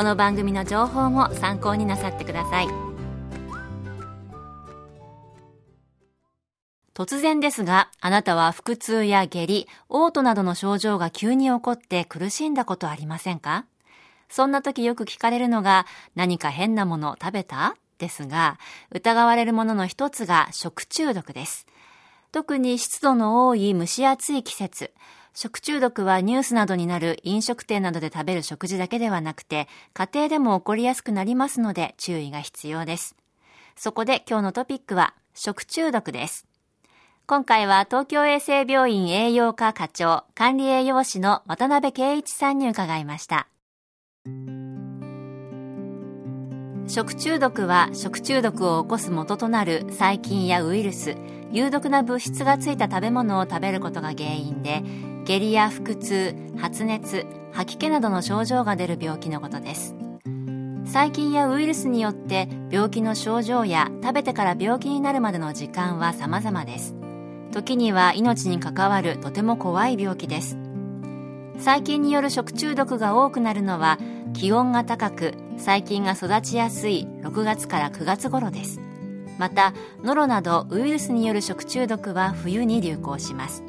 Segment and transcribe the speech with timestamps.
[0.00, 2.68] この番組の情報も参考になさってください。
[6.94, 13.66] 突然ですが、あなたは腹痛や下痢、嘔吐などの症状が急に起こって苦しんだことありませんか？
[14.30, 17.76] そんな時よく聞かれるのが、何か変なもの食べた？
[17.98, 18.58] ですが、
[18.92, 21.66] 疑われるものの一つが食中毒です。
[22.32, 24.94] 特に湿度の多い蒸し暑い季節、
[25.32, 33.16] 食中毒はニュースなどになる飲食店などで食べる食事だけではなくて、家庭でも起こりやすくなりますので注意が必要です。
[33.76, 36.46] そこで今日のトピックは食中毒です。
[37.26, 43.46] 今回は東京衛生病院栄養科課長管理栄養士の渡辺圭一さんに伺いました。
[46.88, 51.14] 食中毒は食中毒を起こす元となる細菌やウイルス、
[51.52, 54.82] 有毒な物質がついた食べ物を食べることが原因で、
[55.24, 59.94] 下痢や腹痛、発熱、吐き気などの症状が出る病気のことです。
[60.84, 66.94] 細菌やウイルスによって病気の症状や食べてから病気になるまでの時間は様々です。
[67.52, 70.58] 時には命に関わるとても怖い病気です。
[71.60, 73.98] 細菌による食中毒が多くなるのは
[74.32, 78.80] 気温が高く細菌が育ちやすい6月から9月頃です
[79.38, 83.62] またノロなどウイルスによる食中毒は冬に流行します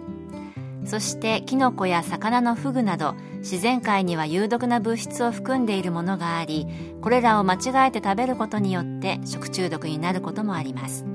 [0.85, 6.67] そしてキノコや魚のフグなど自然界には有毒な物質を含んでいるものがあり
[7.01, 11.05] これらを間違えて食べることによって食中毒になることもあります。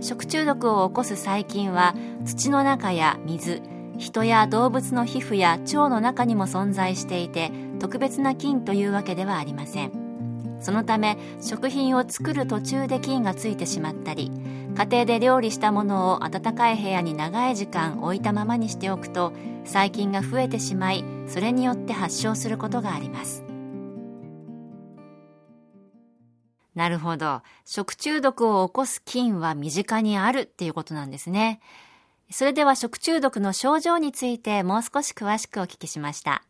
[0.00, 1.94] 食中毒を起こす細菌は
[2.24, 3.62] 土の中や水
[3.96, 10.04] 人や動物の皮膚や腸の中にも存在していて特別な菌というわけではありません。
[10.60, 14.30] そのため食品を作る途中で菌がついてしまったり
[14.76, 19.32] 家庭で料理したものを暖かい部屋に長い時間置いたままにしておくと
[19.64, 23.44] 細菌が増えてしまいそれによって発症することがあります。
[26.74, 27.42] なるほど。
[27.64, 31.60] 食中毒を起こす菌は身近にあるっていうことなんですね。
[32.30, 36.42] それでは食中毒の症状についてもう少し詳しくお聞きしました。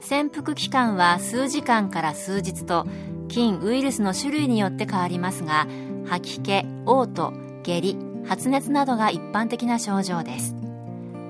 [0.00, 2.86] 潜伏期間は数時間から数日と
[3.32, 5.66] 菌ウイルスの種類によって変わりますが
[6.04, 7.32] 吐き気嘔吐
[7.62, 10.54] 下痢発熱などが一般的な症状です。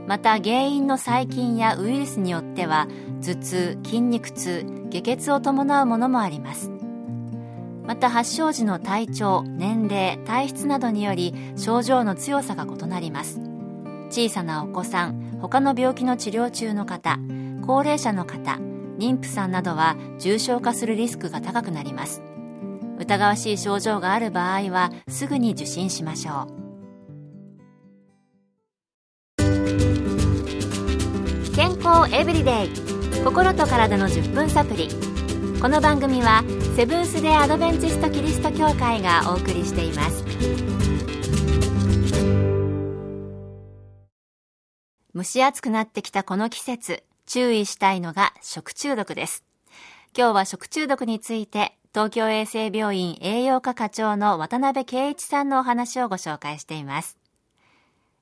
[0.08, 2.88] また原因の細菌やウイルスによっては
[3.22, 6.70] 頭痛筋肉痛下血を伴うものもあります。
[7.84, 13.40] また発症時の体調年齢体質などにより症状の強さが異なります。
[14.10, 17.18] 小さなお子さん他の病気の治療中の方
[17.64, 18.58] 高齢者の方
[19.02, 22.22] 妊婦さんなどは重症化するリスクが高くなります。
[23.00, 26.62] 疑わしい症状がある場合はすぐに受診しましょう。
[31.56, 32.70] 健康エブリデイ。
[33.24, 34.88] 心と体の10分サプリ。
[35.60, 36.44] この番組は
[36.76, 40.24] セブンス・デ・アドベンチスト・キリスト教会がお送りしています。
[45.12, 47.02] 蒸し暑くなってきたこの季節。
[47.26, 49.44] 注意したいのが食中毒です
[50.16, 57.18] 今日は食中毒について東京衛生病院栄養科課長の渡辺圭一さんのお話をご紹介しています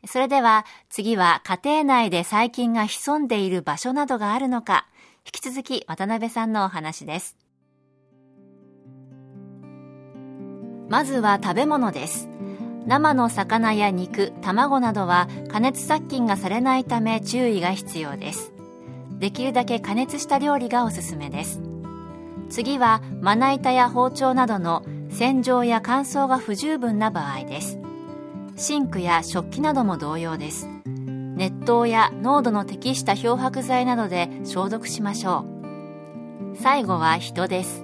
[0.07, 4.87] それでは次は家庭内で細菌が潜んでいる場所などがあるのか
[5.27, 7.37] 引き続き渡辺さんのお話です。
[10.89, 12.29] まずは食べ物です。
[12.87, 18.53] 生の魚や肉、卵などは加熱殺菌がされないため注意が必要です。
[19.21, 21.61] できるだけ加熱した料理がおすすめです。
[22.49, 27.79] 次はまな板や包丁などの洗浄や乾燥が不十分な場合です。
[28.57, 30.67] シンクや食器なども同様です。
[31.41, 35.47] 熱湯や濃度の適した漂白剤などで消毒しましょ
[36.53, 37.83] う最後は人です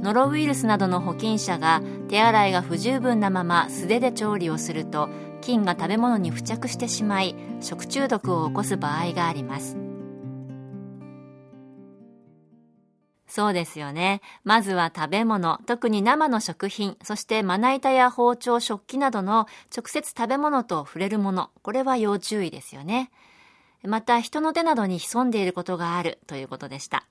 [0.00, 5.08] ノロウイルスなどの保菌者が手洗いが不十分なまま素手で調理をすると
[5.40, 9.76] 菌が食べ物に付着してしまい食中毒を起こす場合があります
[13.38, 14.20] そうですよね。
[14.42, 23.12] まずは食べ物、特に生の食品、そしてまな板や包丁、食器などの直接食べ物と触れるもの、これは要注意ですよね。
[23.84, 27.06] また人の手などに潜んでいることがあるということでした。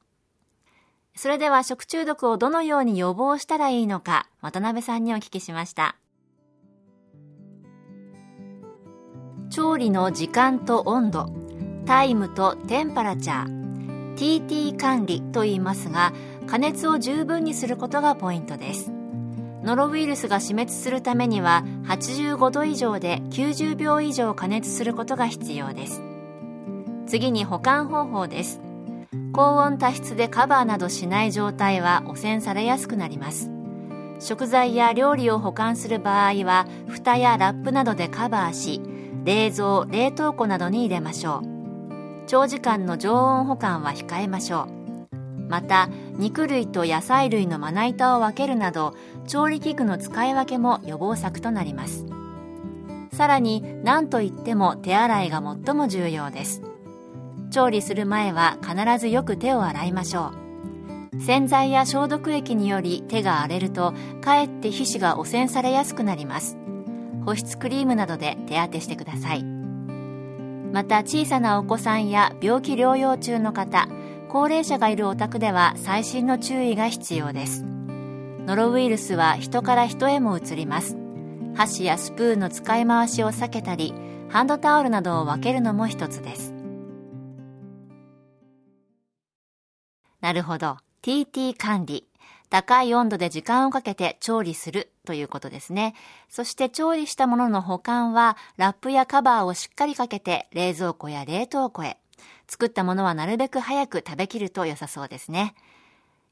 [1.16, 5.96] それでは食中毒をどのように予防したらいいのか、渡辺さんにお聞きしました。
[9.50, 11.30] 調理の時間と温度、
[11.86, 13.67] タイムとテンパラチャー、
[14.18, 16.12] TT 管理と言いますが、
[16.48, 18.92] 加熱を十分にすることがポイントです。
[19.64, 26.02] ノロウイルスが死滅するためには85度以上で90秒以上加熱することが必要です。
[27.06, 28.62] 次に保管方法です。
[29.38, 33.52] 高温多湿でカバーなどしない状態は汚染されやすくなります
[34.20, 38.82] 食材や料理を保管する場合は蓋やラップなどでカバーし
[39.26, 41.57] 冷蔵冷凍庫などに入れましょう
[42.28, 45.48] 長時間の常温保管は控えましょう。
[45.50, 48.96] また肉類と野菜類のまな板を分けるなど
[49.28, 52.06] 調理器具の使い分けも予防策となります。
[53.14, 56.62] さらに何といっても手洗いが最も重要です。
[57.50, 60.34] 調理する前は必ずよく手を洗いましょ
[61.14, 61.22] う。
[61.22, 66.58] 洗剤や消毒液により手が荒れるとかえって皮脂が汚染されやすくなります。
[67.26, 69.57] 保湿クリームなどで手当てしてください。
[70.74, 73.88] また小さなお子さんや病気療養中の方
[74.30, 80.98] 高齢者がいるお宅では細心の注意が必要ですノロウイルスは人から人へも移ります
[81.56, 83.94] 箸やスプーンの使い回しを避けたり
[84.30, 86.58] ハンドタオルなどを分けるのも一つです
[90.22, 90.78] なるほど。
[91.04, 92.07] TT 管理。
[92.50, 95.96] 高い温度で時間をかけて調理するということですね。
[96.30, 101.98] そして調理したものの保管はラップやカバーをしっかりかけて冷蔵庫や冷凍庫へ。
[102.48, 105.56] 作ったものはなるべく早く食べきると良さそうですね。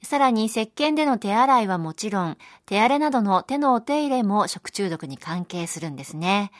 [0.01, 6.51] さらに石鹸での手洗いはもちろん、手荒れなどの手のお手入れも食中毒に関係するんですね。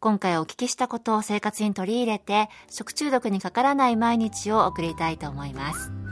[0.00, 6.09] 今回お聞きしたことを生活に取り入れて、食中毒にかからない毎日を送りたいと思います。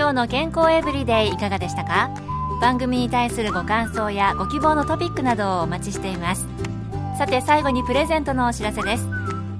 [0.00, 2.08] 今日の健康エブリデイいかがでしたか？
[2.58, 6.48] 番組に対するご感想やご希望のトピックなどをお待ちしています。
[7.18, 9.06] さて最後にプレゼントのお知らせです。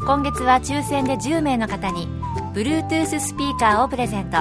[0.06, 2.08] 今月は抽選で10名の方に
[2.54, 4.38] Bluetooth スピーカーをプレゼント。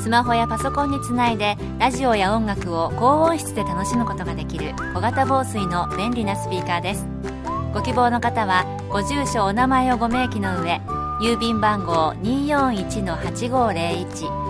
[0.00, 7.06] スマホやパソコンにつないでラジオや音楽を高音質で楽しむことができる小型防水の便利なスピーカーです。
[7.72, 10.80] ご希望の方はご住所お名前をご明記の上
[11.22, 14.49] 郵便番号241-8501